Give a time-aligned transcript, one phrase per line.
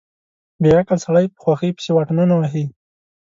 [0.61, 2.65] بې عقل سړی په خوښۍ پسې واټنونه وهي.